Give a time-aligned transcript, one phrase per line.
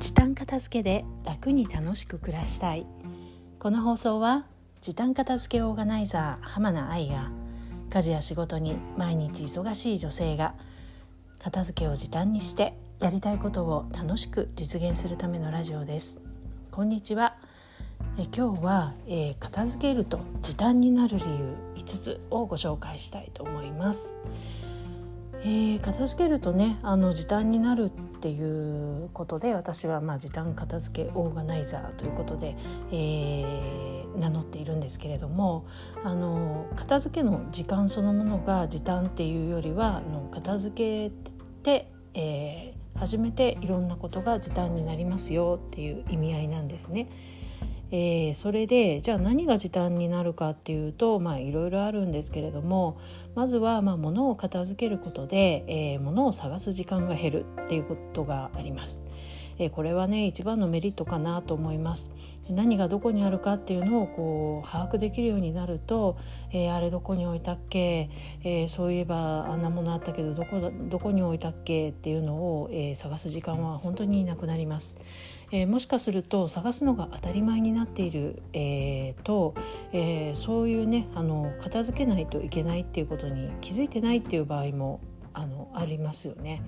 [0.00, 2.86] 時短片付けで楽に楽しく暮らしたい。
[3.58, 4.46] この放送は
[4.80, 7.30] 時短片付けオーガナイザー浜名愛が
[7.90, 10.54] 家事や仕事に毎日忙しい女性が
[11.38, 16.22] 片付けを時短にしてやりたいことを楽しく実現するためのラジオです。
[16.70, 17.36] こんにちは。
[18.18, 24.16] え今日は、えー、片付けると時短になる理由5つをご紹介したいと思います、
[25.42, 32.56] えー、片付けるとねあの時短になるっていうことで私はまあ時短片付けオーガナイザーということで、
[32.92, 35.66] えー、名乗っているんですけれども
[36.04, 41.14] あの片付けの時間そのものが時短っていうよりはあの片付け
[41.62, 47.08] て、えー、初めていろんなことが時短になりますよっていう意味合いなんですね。
[47.92, 52.98] えー、それでじゃあ何が時短になるかっていうとまあいろいろあるんですけれども
[53.34, 59.04] まずはまあ物を片付けることで、えー、物を探す時間が減るっていうことがあります。
[59.60, 62.10] えー、これはね一番のメリットかなと思います。
[62.48, 66.16] 何がどこにあるかっていうのをこう把握できるようになると、
[66.52, 68.10] えー、あれどこに置いたっけ、
[68.42, 74.96] えー、そういえばあんなものあったけどどこどこに置いたっけっていうのを、え、探す時間は本当になくなります。
[75.52, 79.54] え、もしかすると探すのが当たり前になっている、えー、と、
[79.92, 85.00] え、そういうねあの片付けないといけないっていうことに気づいてないっていう場合も
[85.34, 86.62] あのありますよね。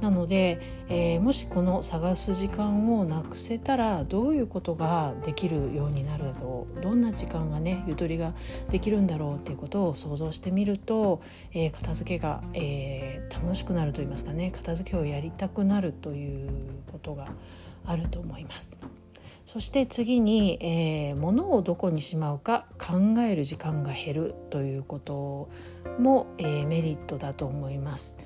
[0.00, 8.34] なので、えー、もしこの探す時間をなくせたらどういうことができるようになるだろうどんな時間がねゆとりが
[8.70, 16.50] できるんだろうっていうことを想像してみると、えー、片付けが、えー、楽しくなると言いますかね片付けをやりたくなるという
[16.92, 17.28] ことが
[17.86, 18.78] あると思います。
[19.46, 25.48] そして次に、えー、物をどこにしまうか考える時間が減るということ
[26.00, 28.18] も、えー、メリットだと思います。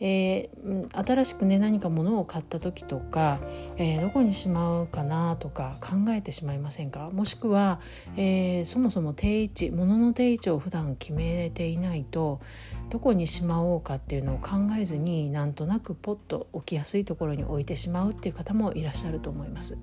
[0.00, 3.38] えー、新しくね何か物を買った時とか、
[3.76, 7.10] えー、どこにしまうかなとか考えてしまいませんか？
[7.10, 7.80] もしくは、
[8.16, 12.40] えー、そもそも定位置物の定位置を普段決めていないと
[12.90, 19.78] どこにしまおうかっていうのを考えずになんとなくポッと置きやすいところに置いてしまうっていう方もいらっしゃると思います。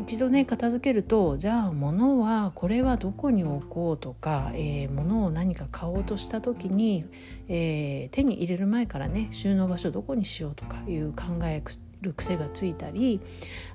[0.00, 7.04] 一度ね片付けるとじゃあ物はこれはどこに置こうとか、えー、物を何か買おうとした時に、
[7.48, 11.62] えー、手に入れる前からね収納場所どこにしようとかいう考え
[12.02, 13.20] る癖がついたり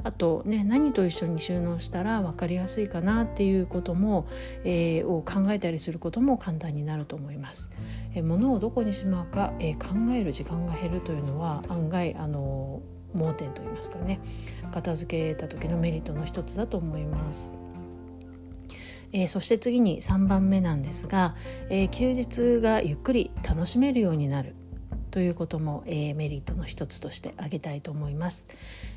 [0.03, 4.27] あとね何と一緒に収納したら分かりやすいかなっていうことも、
[4.63, 7.71] えー、を考えたりすることも簡単になると思います。
[8.13, 12.81] え、物をどこにしまうか、え、考える時間が減るというのは案外あの
[13.15, 14.19] 盲点といいますかね
[14.71, 17.57] 片付けた時のメリットの一つだと思います。
[19.13, 21.35] えー、そして次に3番目なんですが、
[21.69, 24.55] えー、休日がゆっくり楽しめるようになる
[25.11, 28.47] ということも、えー、メリットの一つとして挙げたいと思います。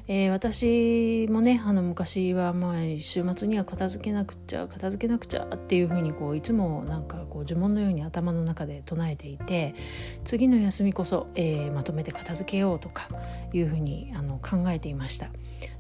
[0.07, 9.75] えー、私もねあの昔はまあ週末には片付けなくちゃ片付けなくちゃっていうふうにこういつもなんかこう呪文のように頭の中で唱えていて
[10.25, 13.09] 次の休みこそ、えー、まとめて片付けようとか
[13.53, 15.31] いうふうにあの考えていました。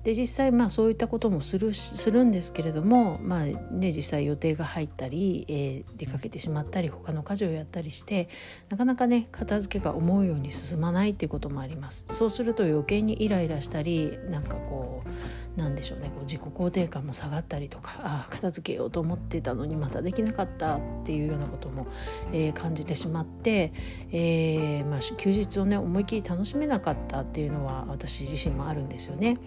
[0.04, 8.28] で実際まあそういったこともするするんですけれども、まあね、実際予定が入ったり、えー、出かけてしまったり他の家事をやったりして
[8.69, 12.04] なかなかね片付けが思うように進まないっていうこともあります。
[12.10, 15.09] そうすると余計にイライラしたりなんかこう
[15.56, 21.87] なんでしょうねこう自己肯定感も下がったりとかあ片付けようと思ってたのにまたできなかったっていうようなことも、
[22.32, 23.72] えー、感じてしまって、
[24.10, 29.38] えーまあ、休日をね思いっきり楽しめなかったっていうのは私自身もあるんですよね。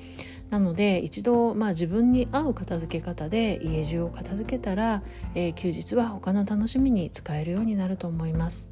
[0.49, 5.03] なので一度、まあ、自分に合う片付け方で家中を片付けたら、
[5.35, 8.71] えー、休日は他の楽しみに使えるようになると思います。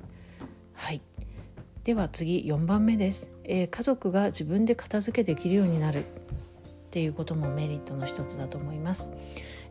[0.74, 1.02] はい
[1.84, 6.06] では次4番目です、えー、家族が自分で片付けできるようになる
[6.96, 9.12] っていうこともメリットの一つだと思います。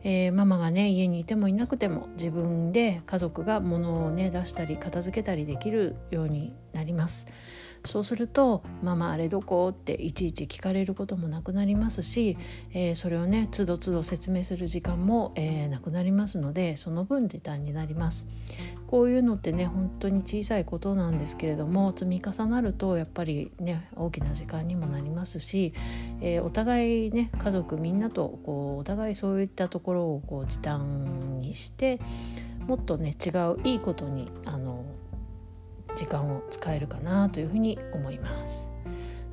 [0.03, 7.25] えー、ママがね家にいてもいなくても自分で家族が物をね出したり片付けたりできるようになります。
[7.83, 12.35] そうすると「ママあれどこ?」っていちいち聞かれることもなくなりますし、
[12.73, 18.27] えー、それをねつどつど説明する時間も、えー、なくなりますのでその分時短になります。
[18.87, 25.73] こういうのってね本当に小さいことなんですけれども積み重なるとやっぱりね大きな時間にもなりますし、
[26.27, 31.99] えー、お互いね家族みんなとこうお互いそういったところをこう時短にして
[32.65, 34.85] もっとね違ういいことにあの
[35.95, 38.74] 時間を使えるかなというふうに思います。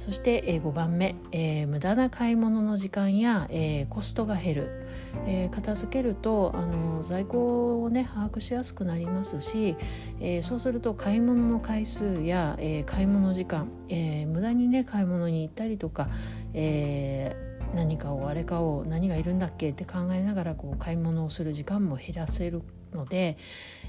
[0.03, 4.87] そして、え、5番目、えー、無駄な買い物の時間や、えー、コストが減る、
[5.29, 9.77] えー、片付けるとあの在庫をね把握しやすくなりますし、
[10.19, 16.09] え、そうすると買い物の回数や、え、買い物時間、え、無駄にね買い物に行ったりとか、
[16.53, 17.37] え、
[17.73, 19.71] 何かをあれかを何がいるんだっけ？
[19.71, 22.63] って考えながらこう買い物をする時間も減らせる
[22.93, 23.37] ので、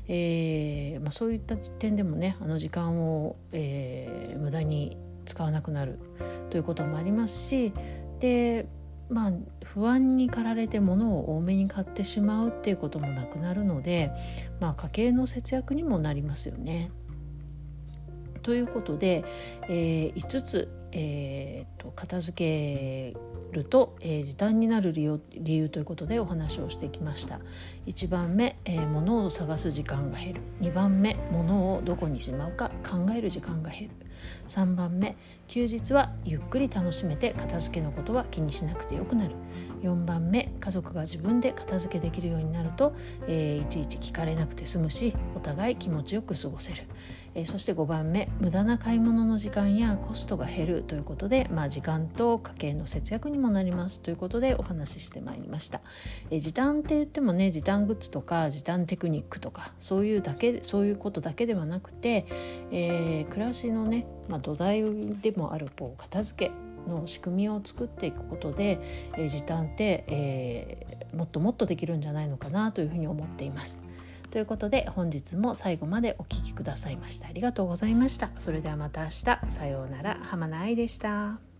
[0.07, 5.99] えまあ、そういった点でもねあの時間を、え、無駄に使わなくなる
[6.49, 7.73] ということもありますし
[8.19, 8.67] で
[9.09, 9.31] まあ
[9.63, 14.11] 不安に駆られて物を多めに買ってしまうっていうこともなくなるので、
[14.59, 16.91] まあ、家計の節約にもなりますよね。
[18.43, 19.23] ということで、
[19.63, 23.17] えー、5つ、えーと、片付け
[23.51, 27.39] ると、えー、時短になる理由理由ということでお話をしてきました。
[27.87, 30.41] 1番目、えー、物を探す時間が減る。
[30.61, 33.95] 2番目物をどこにしまうか考える時間が減る。
[34.47, 35.17] 3番目
[35.47, 39.35] 休日はゆっくり楽しめて片付けのことは気にしなくてよくなる。
[39.83, 42.95] 4番目家族が自分で片付けできるようになると、
[43.27, 46.83] えー、いちいち聞かれなくて済むしお互い気持ちよく過ごせる、
[47.35, 55.81] え、そして5番目無駄な買い物の時間やコストが減るということで、まあ、時間と家計の節約にもなりますということでお話ししてまいりました、
[56.29, 62.25] え、時短って言ってもね時短グッズとか時短テクニックとかそういうだけそういうことだけではなくて、
[62.71, 64.83] えー、暮らしのね、まあ、土台
[65.21, 66.51] でもあるこう片付け
[66.89, 68.79] の仕組みを作っていくことで、
[69.17, 73.81] えー、時短って、えー、もっともっとできるんじゃないのかなというふうに思っています。
[74.33, 78.31] ということで本日も最後までお聴きくださいましてありがとうございました。
[78.39, 81.52] それではまた明日さようなら浜名愛でした。